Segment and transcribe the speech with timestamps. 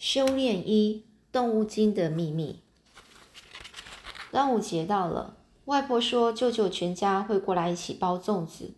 [0.00, 2.60] 修炼一动物精的秘密。
[4.30, 5.36] 端午节到了，
[5.66, 8.72] 外婆说舅舅全家会过来一起包粽子。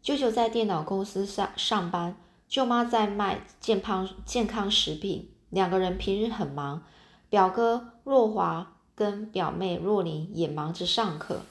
[0.00, 2.16] 舅舅在电脑公司上上班，
[2.48, 6.82] 舅妈在卖健康健康食品，两个人平日很忙。
[7.28, 11.42] 表哥若华跟表妹若琳也忙着上课。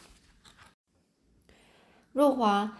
[2.14, 2.80] 若华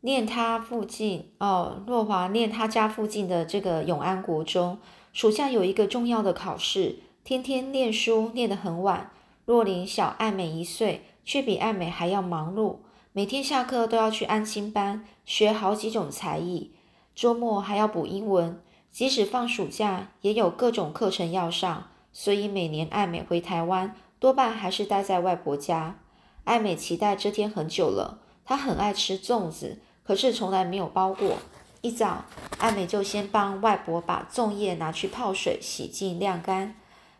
[0.00, 4.80] 念他附近哦，若华念他家附近的这个永安国中。
[5.12, 9.10] 暑假有一个重要的考试，天天念书，念得很晚。
[9.44, 12.76] 若琳小爱美一岁，却比爱美还要忙碌，
[13.12, 16.70] 每天下课都要去安心班学好几种才艺，
[17.14, 18.58] 周末还要补英文。
[18.90, 25.98] 即使放暑假，也有各种课程要上，所以每年爱美回台湾，多半还是待在外婆家。
[26.44, 31.36] 爱美期待这天很久了，她很爱吃粽子，可是从来没有包过。
[31.82, 32.24] 一早，
[32.58, 36.76] 艾美就先帮外婆把粽叶拿去泡水洗净晾干。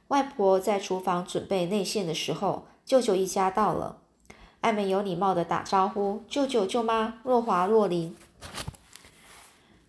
[0.07, 3.99] 外婆在厨房准备内馅的时候，舅舅一家到了。
[4.61, 8.15] 艾美有礼貌的打招呼：“舅舅、舅妈，若华、若琳。”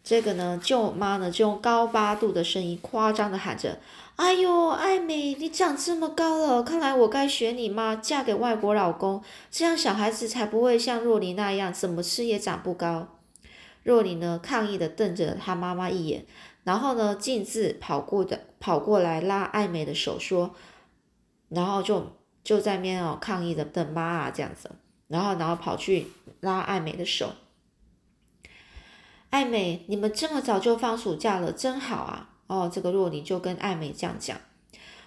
[0.04, 3.78] 这个呢，舅妈呢就用高八度的声音夸张的喊着
[4.18, 13.10] ：“哎呦，艾美，你长这么高了，看来我该学你妈，嫁给外国老公，这样小孩子才不会像若琳那样，怎么吃也长不高。”
[13.84, 16.26] 若琳呢，抗议的瞪着她妈妈一眼，
[16.64, 20.56] 然后呢，径自跑过的跑过来拉爱美的手说，
[21.50, 24.72] 然后就就在面哦抗议的瞪妈啊这样子，
[25.08, 26.08] 然后然后跑去
[26.40, 27.34] 拉爱美的手。
[29.30, 32.30] 爱美，你们这么早就放暑假了，真好啊！
[32.46, 34.38] 哦，这个若琳就跟爱美这样讲。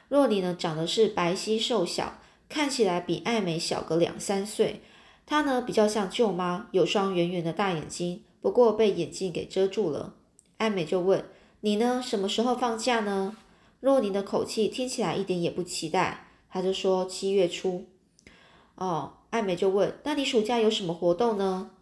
[0.08, 2.18] 若琳呢，长得是白皙瘦小，
[2.48, 4.82] 看起来比爱美小个两三岁。
[5.24, 8.24] 她呢，比较像舅妈，有双圆圆的大眼睛。
[8.46, 10.14] 不过被眼镜给遮住了，
[10.58, 11.24] 艾美就问
[11.62, 12.00] ：“你呢？
[12.00, 13.36] 什么时候放假呢？”
[13.82, 17.86] 若琳的口气听起来一点也不期待，他就说：“七月初。”
[18.78, 21.72] 哦，艾美就问：“那你暑假有什么活动呢？”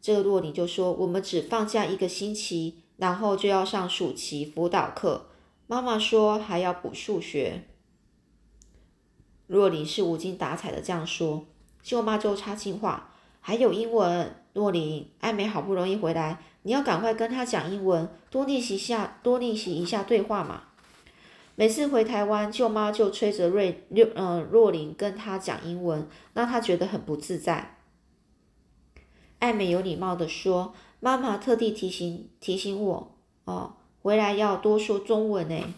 [0.00, 5.26] 这个若琳就说：“我们只放假一个星期，然后就要上暑期辅导课。
[5.66, 7.64] 妈妈说还要补数学。”
[9.46, 11.44] 若琳是无精打采的这样说，
[11.82, 13.12] 舅妈就插进话
[13.42, 20.62] ：“还有英文。”若琳，艾美好不容易回来，你要赶快跟她讲英文，多练习下，多练习一下对话嘛。
[21.56, 27.76] 每次回台湾，舅妈就催着瑞嗯若琳跟她讲英文，让她觉得很不自在。
[29.40, 35.74] 艾美有礼貌的说：“妈妈特地提醒提醒我哦，回来要多说中文呢。”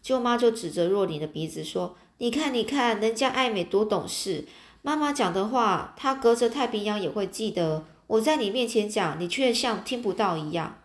[0.00, 4.46] 舅妈就指着若琳的鼻子说：“你看，你看，人家艾美多懂事。”
[4.82, 7.84] 妈妈讲的话，他隔着太平洋也会记得。
[8.06, 10.78] 我在你面前讲，你却像听不到一样。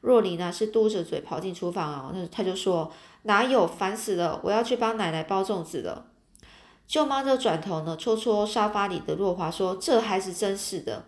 [0.00, 2.90] 若琳呢，是嘟着嘴跑进厨房啊，那他就说
[3.24, 4.40] ：“哪有，烦死了！
[4.42, 6.06] 我要去帮奶奶包粽子了。”
[6.88, 11.04] 舅妈就转头呢，戳戳沙发里的若华说：“这孩子真是的。”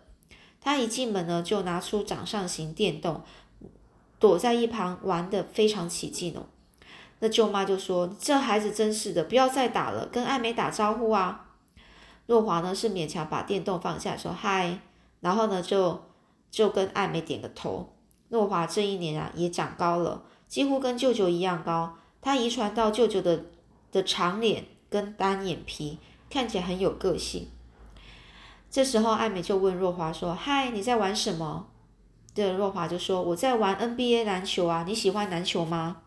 [0.60, 3.22] 他一进门呢，就拿出掌上型电动，
[4.20, 6.44] 躲在一旁玩的非常起劲哦。
[7.20, 11.48] 那舅妈就说：“这孩子真是的，不要再打了，跟艾美打招呼啊。”
[12.27, 14.78] 若华呢是勉强把电动放下，说嗨，
[15.21, 16.03] 然后呢就
[16.50, 17.93] 就跟艾美点个头。
[18.28, 21.97] 若华这一年啊也长高了，几乎跟舅舅一样高。
[22.21, 23.47] 他遗传到舅舅的
[23.91, 25.99] 的长脸跟单眼皮，
[26.31, 27.49] 看起来很有个性。
[28.71, 31.66] 这时候艾美就问若华说：“嗨，你在玩什么？”
[32.34, 35.99] 这若华就说：“我在玩 NBA 篮球啊，你喜欢篮球吗？”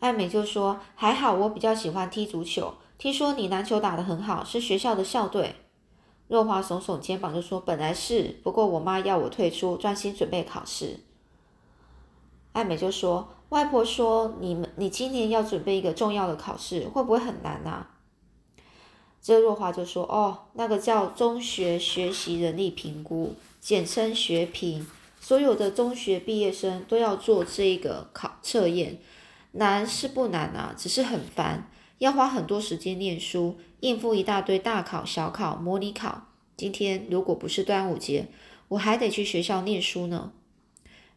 [0.00, 5.56] 艾美就说：“还好，我比较喜欢踢足球。”听说你篮球打得很好，是学校的校队。
[6.28, 11.00] 若华耸耸肩膀就说：“本来是，不过我妈要我退出，专心准备考试。”
[12.54, 17.90] 艾美就说：“外婆说你们，你今年要准备一个重要的考试，会不会很难啊？”
[19.20, 24.86] 这若华就说：“哦，那个叫中学学习能力评估，简称学评，
[25.20, 29.00] 所有的中学毕业生都要做这个考测验，
[29.50, 31.68] 难是不难啊，只是很烦。”
[31.98, 36.22] 要花很多时间念书，应付一大堆大考、小考、模拟考。
[36.56, 38.28] 今天如果不是端午节，
[38.68, 40.32] 我还得去学校念书呢。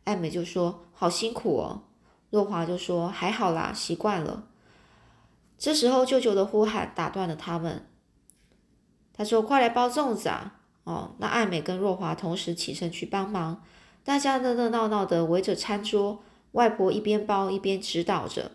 [0.03, 1.81] 艾美就说：“好辛苦哦。”
[2.29, 4.43] 若华就说：“还好啦，习惯了。”
[5.57, 7.87] 这时候舅舅的呼喊打断了他们。
[9.13, 13.63] 他说：“快来包粽子啊！”哦，那艾美跟若华同时起身去帮忙。
[14.03, 18.51] 大家热热闹闹的围着餐桌，外婆一边包一边指导着。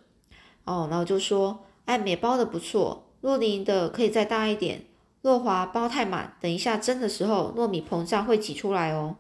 [0.64, 1.64] 哦，然后就说。
[1.84, 4.86] 艾美包的不错，若琳的可以再大一点。
[5.22, 9.16] 若华包太满，等一下蒸的时候糯米膨胀会挤出来哦。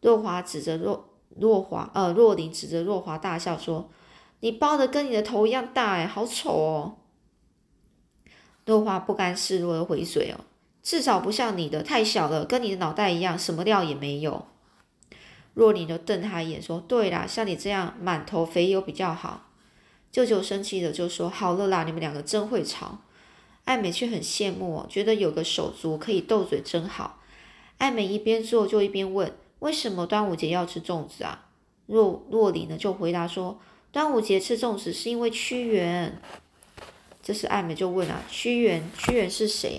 [0.00, 3.90] 若华指着若若华，呃，若琳指着若华大笑说
[4.40, 6.96] ：“你包的跟你的头一样大，哎，好丑哦。
[8.64, 10.40] 若华不甘示弱的回嘴哦，
[10.82, 14.46] 至少不像你的太小了，跟你的脑袋一样，什么料也没有。
[15.52, 19.47] 若琳就瞪他一眼说：“对啦，像你这样满头肥油比较好。”
[20.10, 22.98] 舅舅生气的就说：“好了啦，你们两个真会吵。”
[23.64, 27.20] 艾美却很羡慕，觉得有个手足可以斗嘴真好。
[27.76, 31.46] 艾美一边做就一边问：“为什么端午节要吃粽子啊？”
[31.86, 33.58] 若若琳呢就回答说
[33.92, 36.20] ：“端午节吃粽子是因为屈原。”
[37.22, 39.78] 这时艾美就问啊：“屈原，屈原是谁？”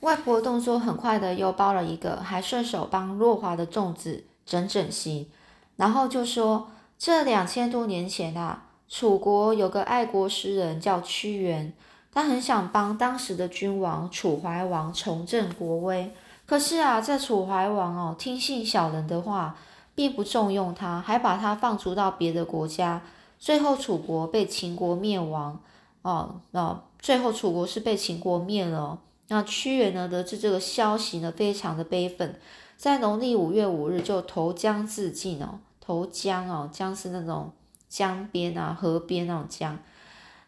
[0.00, 5.28] 外婆动作很快的又包了一个，还顺手帮若华的粽子整整齐，
[5.76, 6.72] 然后就说
[7.04, 11.72] ：“这两千多年前啊，楚国有个爱国诗人叫屈原。”
[12.14, 16.12] 他很想帮当时的君王楚怀王重振国威，
[16.46, 19.56] 可是啊，这楚怀王哦听信小人的话，
[19.96, 23.02] 并不重用他，还把他放逐到别的国家。
[23.36, 25.58] 最后楚国被秦国灭亡
[26.02, 29.00] 哦，那最后楚国是被秦国灭了。
[29.26, 32.38] 那屈原呢得知这个消息呢，非常的悲愤，
[32.76, 37.52] 在农历五月五日就投江自尽哦，投江哦，江是那种
[37.88, 39.76] 江边啊，河边那种江。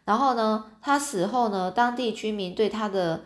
[0.05, 3.25] 然后呢，他死后呢，当地居民对他的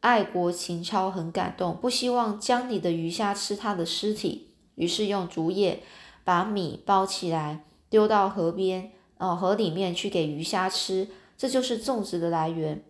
[0.00, 5.82] 爱国情操很感动，不希望江里的鱼虾吃他的尸体，于是用竹叶
[6.24, 12.82] 把米包起来，丢到河边，哦，河里面去给鱼虾吃，这就是粽子的来源。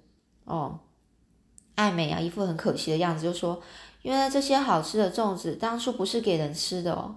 [0.44, 0.78] 哦，
[1.74, 3.60] 爱美啊，一副很可惜的样子，就说
[4.02, 7.16] ：“原来这些好吃的粽子当初不是给人吃的哦。”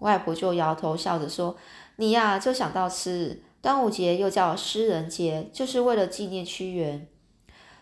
[0.00, 1.56] 外婆就摇头笑着说
[1.96, 7.06] ：“你呀，就想到吃。”端午节又叫诗人节，就是为了纪念屈原。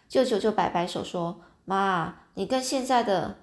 [0.09, 3.37] 舅舅就摆摆手说：“妈，你跟现在的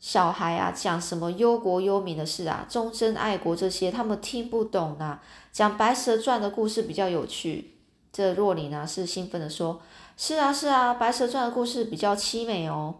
[0.00, 5.22] 小孩啊讲什么忧国忧民的事啊，忠贞爱国这些，他们听不懂啊。
[5.52, 7.74] 讲《白蛇传》的故事比较有趣。”
[8.12, 9.80] 这若琳呢是兴奋的说
[10.16, 12.96] ：“是啊，是啊，《白蛇传》的故事比较凄美哦。”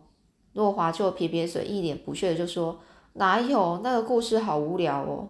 [0.55, 2.79] 若华就撇撇嘴，一脸不屑的就说
[3.17, 5.29] ：“哪有那个故事好无聊哦。”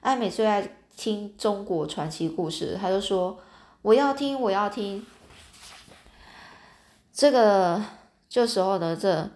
[0.00, 0.76] 艾美最爱。
[0.96, 3.36] 听中国传奇故事，他就说
[3.82, 5.04] ：“我要听，我要听。”
[7.12, 7.82] 这个
[8.28, 9.28] 这时候呢，这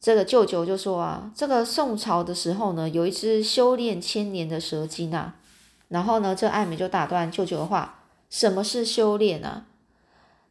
[0.00, 5.36] 这个舅舅就说啊：“这个宋朝的时候呢，有一只修炼千年的蛇精啊。”
[5.88, 7.98] 然后呢，这艾美就打断舅舅的话
[8.30, 9.66] ：“什么是修炼啊？”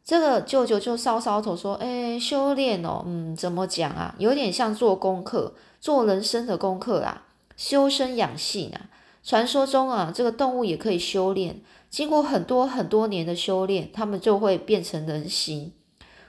[0.04, 4.14] 这个舅舅就搔搔头说：“哎，修炼哦，嗯，怎么讲啊？
[4.18, 7.22] 有点像做功课，做人生的功课啦，
[7.56, 8.90] 修身养性啊。”
[9.24, 15.72] 传说中啊，这个动物也可以修炼，经过很多很多年的修炼，它们就会变成人形，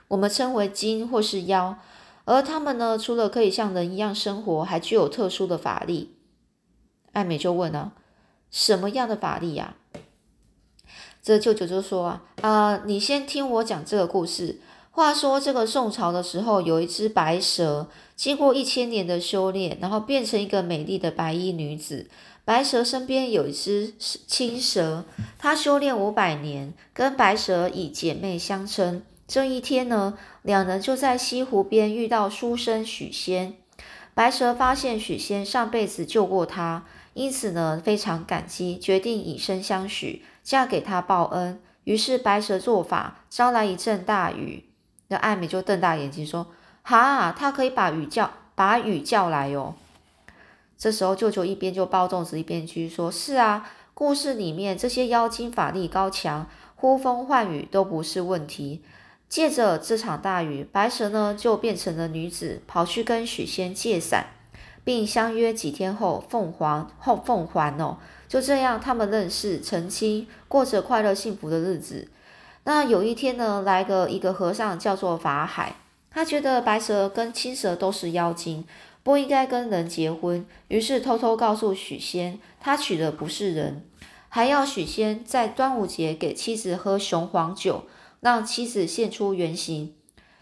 [0.08, 1.76] 我们称为精或是妖。
[2.24, 6.16] 而它们呢，除了可以像人一样生活，还具有特殊的法力。
[7.12, 7.92] 艾美就问啊，
[8.50, 9.76] 什么样的法力呀？
[11.26, 14.60] 这舅舅就说啊，啊，你先听我讲这个故事。
[14.92, 22.06] 话说这个宋朝的时候，有一只白蛇，经过一千年的修炼，然后变成一个美丽的白衣女子。
[22.44, 25.04] 白蛇身边有一只青蛇，
[25.36, 29.02] 它修炼五百年，跟白蛇以姐妹相称。
[29.26, 33.54] 这一天呢，两人就在西湖边遇到书生许仙。
[34.14, 41.60] 白蛇发现许仙上辈子救过他，因此呢非常感激，决定以身相许，嫁给他报恩。
[41.82, 44.64] 于是白蛇做法，招来一阵大雨。
[45.08, 46.46] 那艾美就瞪大眼睛说
[46.82, 49.74] ：“哈，他可以把雨叫，把雨叫来哟。”
[50.78, 58.82] 这时候，舅舅一边就包粽子，一边去说：“是啊，故事里面这些妖精法力高强，呼风唤雨都不是问题。
[59.28, 64.26] 借着这场大雨，白蛇呢就变成了女子，跑去跟许仙借伞，
[64.84, 67.98] 并相约几天后凤凰后凤凰哦。
[68.28, 72.08] 就这样，他们认识成亲，过着快乐幸福的日子。
[72.64, 75.76] 那有一天呢，来个一个和尚叫做法海，
[76.10, 78.64] 他觉得白蛇跟青蛇都是妖精。”
[79.06, 83.84] 不应该跟人结婚，于是偷偷告诉许仙，他娶的不是人，
[84.28, 87.84] 还要许仙在端午节给妻子喝雄黄酒，
[88.18, 89.94] 让妻子现出原形。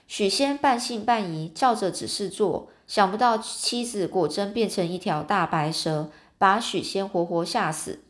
[0.07, 8.01] 许仙半信半疑，照着指示做，想不到妻子果真变成一条大白蛇，把许仙活活吓死。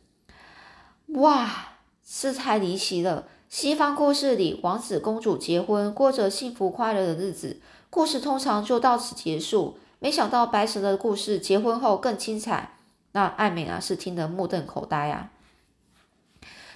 [1.07, 1.69] 哇，
[2.03, 3.27] 这太离奇了！
[3.47, 9.77] 西方故事里，王子公主结婚，过着幸福快乐的日子，故事通常就到此结束。
[9.99, 12.77] 没想到白蛇的故事结婚后更精彩，
[13.13, 15.31] 那艾美啊是听得目瞪口呆啊。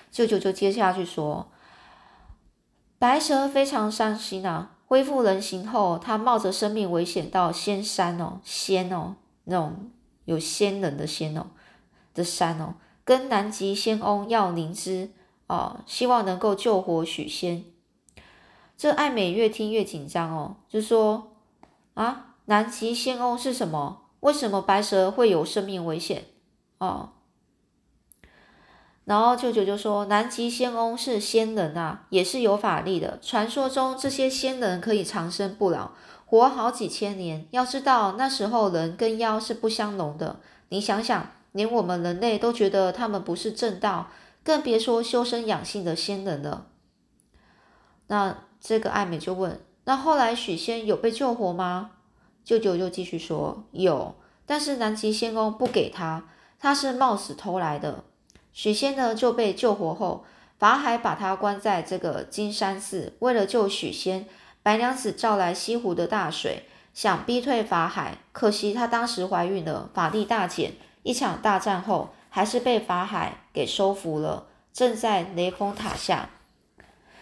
[0.09, 1.51] 舅舅就接下去说，
[2.97, 9.15] 白蛇非常伤心啊，恢复人形后，他冒着生命危险到仙山哦，仙哦
[9.45, 9.91] 那种
[10.29, 11.47] 有仙人的仙哦
[12.13, 15.09] 的山哦，跟南极仙翁要灵芝
[15.47, 17.65] 哦，希望能够救活许仙。
[18.77, 21.31] 这爱美越听越紧张哦，就说
[21.95, 24.03] 啊，南极仙翁是什么？
[24.19, 26.25] 为什么白蛇会有生命危险？
[26.77, 27.13] 哦，
[29.05, 33.17] 然后舅舅就说，南极仙翁是仙人啊，也是有法力的。
[33.19, 35.93] 传说中这些仙人可以长生不老，
[36.29, 37.47] 活好几千年。
[37.49, 41.31] 要知道那时候人跟妖是不相容的，你想想。
[41.51, 44.11] 连我们人类都觉得他们不是正道，
[44.43, 46.67] 更别说修身养性的仙人了。
[48.05, 51.89] 那这个爱美就问：那后来许仙有被救活吗？
[52.45, 54.13] 舅舅就继续说：有，
[54.45, 58.03] 但是南极仙翁不给他，他是冒死偷来的。
[58.53, 60.23] 许仙呢就被救活后，
[60.59, 63.13] 法海把他关在这个金山寺。
[63.17, 64.27] 为了救许仙，
[64.61, 66.63] 白娘子召来西湖的大水，
[66.93, 68.17] 想逼退法海。
[68.31, 70.73] 可惜她当时怀孕了，法力大减。
[71.03, 76.29] 一场大战后，还是被法海给收服了，正在雷峰塔下。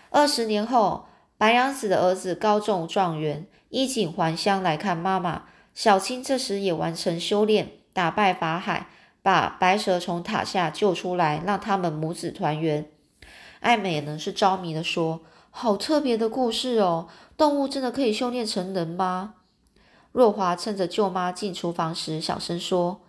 [0.09, 1.05] 二十年后，
[1.37, 5.43] 白娘子的儿子高中状元，衣锦还乡来看妈妈。
[5.75, 8.87] 小青这时也完成修炼，打败法海，
[9.21, 12.89] 把白蛇从塔下救出来，让他们母子团圆。
[13.59, 19.35] 爱美呢是着迷的说：“好特别的故事哦，动物真的可以修炼成人吗？”
[20.11, 22.99] 若华趁着舅妈进厨房时，小声说。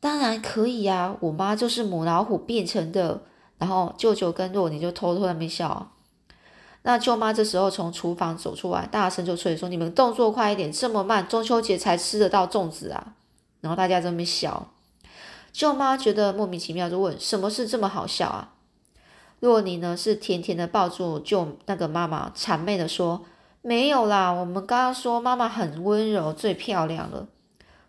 [0.00, 3.22] 当然可以呀，我妈就是母老虎变成的。
[3.58, 5.90] 然后舅舅跟若琳就偷偷在那边笑。
[6.82, 13.14] 那舅妈这时候从厨房走出来，大声就催说：“你们动作快一点，这么慢，中秋节才吃得到粽子啊！”
[13.60, 14.68] 然后大家在那边笑。
[15.52, 18.52] 舅妈觉得莫名其妙，就问：“什么事这么好笑啊？”
[19.40, 23.24] 若琳呢是甜甜的抱住舅那个妈妈，谄媚的说
[23.62, 27.28] ：“没有啦，我们刚刚说妈妈很温柔，最漂亮了。”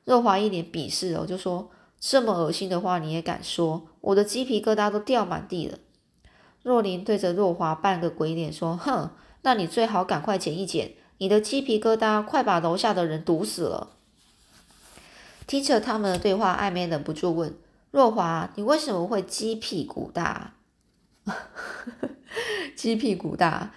[0.06, 1.70] 若华一脸鄙视哦，就说。
[2.01, 3.86] 这么恶心的话你也敢说？
[4.00, 5.77] 我的鸡皮疙瘩都掉满地了。
[6.63, 9.10] 若琳对着若华扮个鬼脸说：“哼，
[9.41, 13.89] 那你最好赶快剪一剪，你的鸡皮疙瘩快把楼下的人堵死了。”
[15.46, 17.53] 听着他们的对话，艾美忍不住问
[17.91, 20.53] ：“若华，你为什么会鸡屁股大？”
[22.75, 23.71] 鸡屁股大。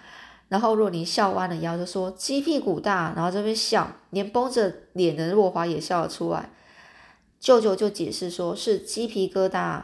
[0.49, 6.51] 然后若琳笑弯了腰就说：“鸡屁股大。”然后这边笑，连绷着脸的若华也笑了出来。
[7.39, 9.81] 舅舅就解释说，是鸡皮疙瘩，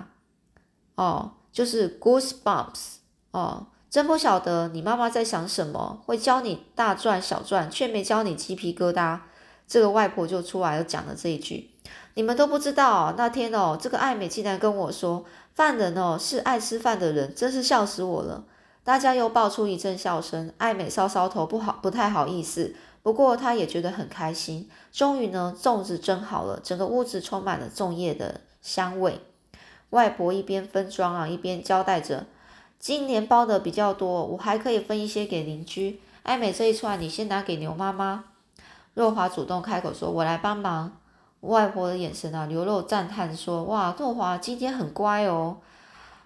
[0.95, 2.97] 哦，就是 goosebumps，
[3.31, 9.21] 哦，真不晓得你妈妈在想什么，会教你大赚小赚，却没教你鸡皮疙瘩。
[9.67, 11.71] 这个外婆就出来又讲了这一句，
[12.13, 15.25] 你们都不知道，那天哦，这个爱美竟然跟我说，
[15.56, 18.44] 犯人哦是爱吃饭的人，真是笑死我了。
[18.84, 22.74] 大家又爆出一阵笑声，爱美搔搔头，不好，不太好意思。
[23.03, 24.70] 不过他也觉得很开心。
[24.91, 29.22] 终于呢，粽子蒸好了，整个屋子充满了粽叶的香味。
[29.91, 32.25] 外婆一边分装啊，一边交代着
[32.79, 38.25] ：“今年包的比较多，我还可以分一些给邻居。”艾美这一串，你先拿给牛妈妈。
[38.94, 40.98] 若华主动开口说：“我来帮忙。”
[41.41, 45.58] 外婆的眼神啊，流露赞叹说：“哇，若华今天很乖哦。”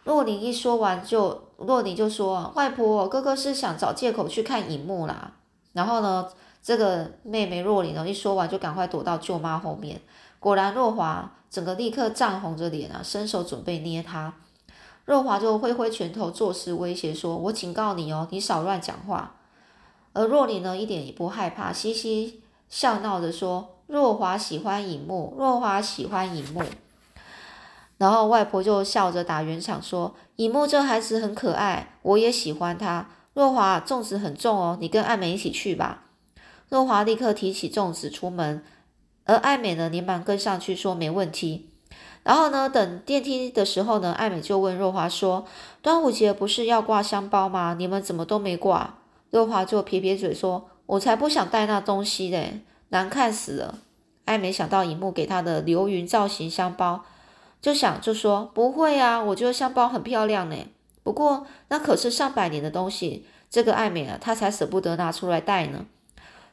[0.03, 5.33] 若琳一说完，就若琳就说：“外婆，哥哥是想找借口去看荧幕啦。”
[5.73, 6.27] 然后呢？
[6.65, 9.99] 这个妹妹若琳呢，一说完就赶快躲到舅妈后面。
[10.39, 14.33] 果然，若华整个立刻涨红着脸啊，伸手准备捏她。
[15.03, 19.35] 若华就挥挥拳头作势威胁说：“我警告你哦，你少乱讲话。”
[20.13, 26.61] 而若琳呢，一点也不害怕，嘻嘻笑闹着说：“若华喜欢影幕，若华喜欢影幕。”
[27.97, 33.07] 然后外婆就笑着打圆场说：“影幕这孩子很可爱，我也喜欢他。
[33.33, 36.05] 若华粽子很重哦，你跟爱美一起去吧。”
[36.69, 38.63] 若华立刻提起粽子出门，
[39.25, 41.69] 而艾美呢连忙跟上去说没问题。
[42.23, 45.45] 然后呢，等电梯的时候呢，艾美就问若华说
[45.83, 47.75] ：“端午节不是要挂香包吗？
[47.77, 48.95] 你们怎么都没挂？”
[49.29, 52.61] 若华就撇撇嘴说：“我才不想带那东西嘞，
[52.93, 53.79] 难看死了。”
[54.23, 57.03] 艾美想到荧幕给她的流云造型香包，
[57.59, 60.55] 就想就说：“不会啊，我觉得香包很漂亮呢。
[61.03, 65.85] 不过那可是上百年的东西，这个艾美啊，她才舍不得拿出来戴呢。”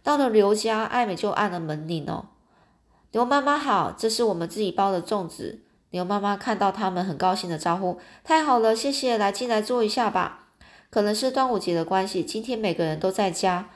[0.02, 2.26] 到了刘家，艾美就按了门铃哦。
[3.12, 5.60] 刘妈妈好，这是我们自己包的粽子。
[5.90, 10.46] 刘妈妈看到他们，很高兴的招呼：“太好了，谢谢，来进来坐一下吧。”
[10.90, 13.68] 可能是端午节的关系，今天每个人都在家。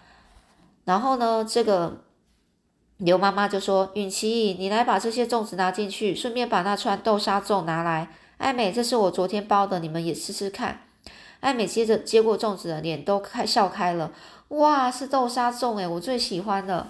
[0.84, 2.03] 然后呢，这个
[2.98, 8.08] 刘妈妈就说：“允琪，你来把这些粽子拿进去，顺便把那串豆沙粽拿来。”
[8.38, 10.82] 艾美，这是我昨天包的，你们也试试看。
[11.40, 14.12] 艾美接着接过粽子的脸都开笑开了。
[14.48, 16.88] 哇，是豆沙粽诶，我最喜欢的。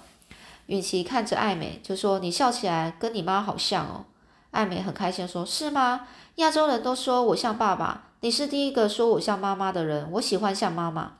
[0.67, 4.05] 允琪看着艾美就说：“你笑起来跟你妈好像哦。”
[4.53, 6.07] 艾美很开心说：“是吗？
[6.37, 10.11] 亚洲人都说我像爸爸，你是第一个说我像妈妈的人。
[10.13, 11.15] 我喜欢像妈妈。”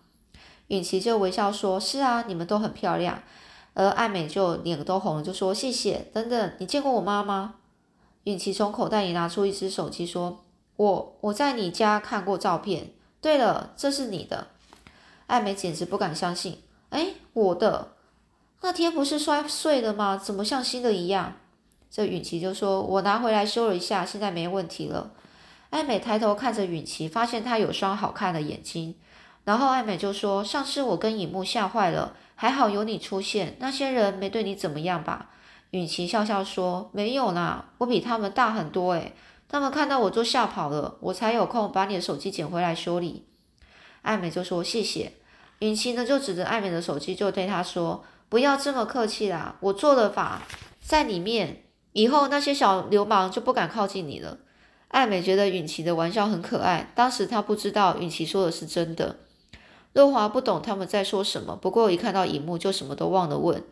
[0.69, 3.23] 允琪就微笑说：“是啊，你们都很漂亮。”
[3.75, 7.57] 而艾美就脸都红了，就说：“谢谢。”等等，你见过我妈吗？
[8.25, 10.45] 允琪从口袋里拿出一只手机说
[10.77, 12.93] ：“我我在你家看过照片。
[13.21, 14.47] 对了，这是你的。”
[15.27, 17.93] 艾美简直不敢相信：“哎，我的
[18.63, 20.17] 那天不是摔碎了吗？
[20.17, 21.35] 怎么像新的一样？”
[21.91, 25.11] 这允琪就说：“我拿回来修了一下，现在没问题了。”
[25.71, 28.95] 艾美抬头看着允琪，发现他有双好看的眼睛。
[29.45, 33.57] 然后艾美就说：“上次我跟尹木吓坏了，还好有你出现。
[33.61, 35.31] 那些人没对你怎么样吧？”
[35.73, 39.13] 允琪笑笑说：“没有啦，我比他们大很多诶，
[39.49, 43.27] 他们看到我就吓跑了，我才有空把你的手机捡回来修理。”
[44.03, 45.13] 艾美就说：“谢谢。”
[45.61, 50.43] 允琪呢就指着艾美的手机，就对他说：“不要这么客气啦，我做了法
[50.81, 54.39] 在里面。”以后那些小流氓就不敢靠近你了。
[54.89, 59.19] 艾美觉得允琪的玩笑很可爱，当时她不知道允琪说的是真的。
[59.95, 63.65] 若华不懂他们在说什么，不过一看到荧幕就什么都忘了问。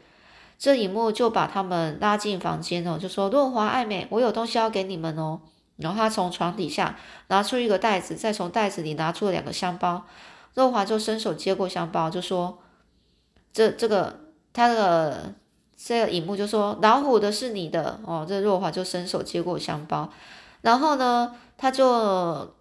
[0.59, 5.41] 这荧幕就把他们拉进房间哦，就说：“若华、爱美，我有东西要给你们哦。”
[5.77, 6.97] 然后他从床底下
[7.29, 10.07] 拿出一个袋子，再从袋子里拿出两个香包。
[10.55, 12.59] 若华就伸手接过香包，就说
[13.53, 14.21] ：“这这个
[14.55, 15.35] 他的。”
[15.85, 20.09] 这个荧幕就说老虎的是你的哦，这若华就伸手接过香包，
[20.61, 22.55] 然后呢，他就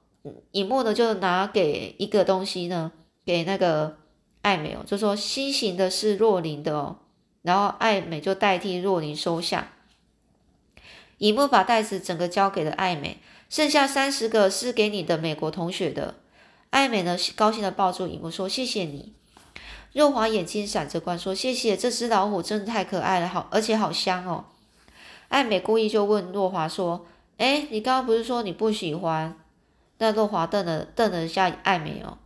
[0.54, 2.92] 荧幕呢就拿给一个东西呢，
[3.32, 3.96] 给那个
[4.42, 6.98] 艾美哦，就说新型的是若琳的哦，
[7.44, 9.72] 然后艾美就代替若琳收下，
[11.20, 16.16] 荧幕把袋子整个交给了艾美，剩下三十个是给你的美国同学的，
[16.72, 19.14] 艾美呢高兴的抱住荧幕说谢谢你。
[19.94, 24.44] 若华眼睛闪着光，说：“谢谢，这只老虎真的太可爱了，好，而且好香哦。”
[25.30, 27.06] 艾美故意就问若华说
[27.38, 29.38] ：“哎，你刚刚不是说你不喜欢？”
[30.00, 32.18] 那若华瞪了瞪了一下艾美哦，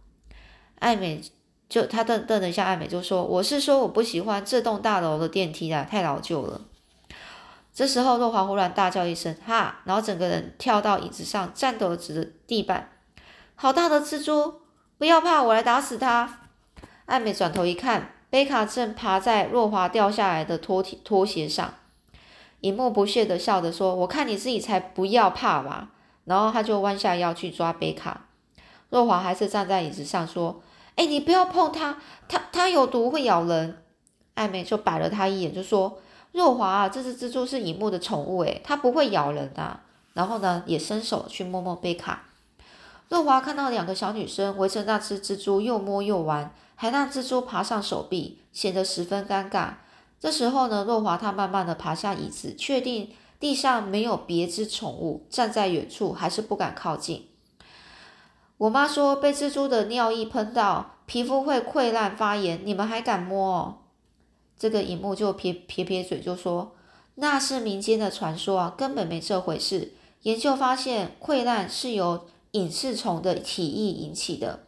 [0.80, 1.22] 艾美
[1.68, 6.62] 就他瞪瞪了一下艾美，就说：“我是说我不喜欢这栋大楼的电梯啦，太老旧了。”
[7.74, 12.90] 这时候若华忽然大叫一声：“哈！”然后整个人跳到椅子上，颤抖指着地板
[13.56, 14.62] ：“好大的蜘蛛！
[14.98, 16.42] 不要怕，我来打死它。”
[17.06, 21.74] 艾美转头一看，贝卡正爬在若华掉下来的拖拖鞋上。
[22.62, 25.90] 银幕不屑的笑着说：“我看你自己才不要怕吧。”
[26.26, 28.28] 然后他就弯下腰去抓贝卡。
[28.90, 30.62] 若华还是站在椅子上说
[30.96, 33.84] ：“哎，你不要碰它，它它有毒，会咬人。”
[34.36, 36.00] 艾美就白了他一眼，就说
[36.34, 39.80] ：“若华啊，这只蜘蛛是银幕的宠物，诶，它不会咬人的。”
[40.14, 42.24] 然后呢，也伸手去摸摸贝卡。
[43.10, 46.54] 若华看到两个小女生围着那只蜘蛛又摸又玩。
[46.78, 49.76] 还让蜘蛛爬上手臂，显得十分尴尬。
[50.20, 57.30] 这时候呢，若华她慢慢的爬下椅子，确定地上没有别只宠物，站在远处还是不敢靠近。
[58.58, 63.58] 我妈说被蜘蛛的尿液喷到，皮肤会溃烂发炎，你们还敢摸？
[63.58, 63.78] 哦？
[64.58, 66.74] 这个荧幕就撇撇撇嘴就说，
[67.16, 69.94] 那是民间的传说啊，根本没这回事。
[70.22, 74.62] 研究发现，溃烂是由隐翅虫的体液引起的。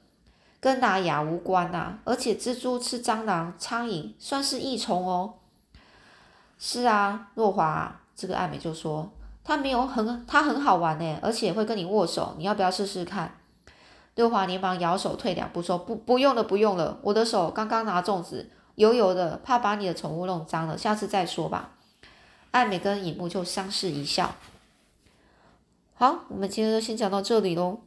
[0.60, 5.36] 跟拿牙无关呐，而且蜘蛛吃蟑螂、苍蝇，算是益虫哦。
[6.60, 9.10] 是啊，若华，这个艾美就说
[9.44, 13.37] 他没有很，他很好玩呢，而且会跟你握手，你要不要试试看？
[14.18, 21.76] 六华连忙摇手退两步，说不，不用了，不用了，我的手刚刚拿粽子，油油的，怕把你的宠物弄脏了，下次再说吧。
[22.50, 24.34] 艾美跟尹木就相视一笑。
[25.94, 27.80] 好，我们今天就先讲到这里喽。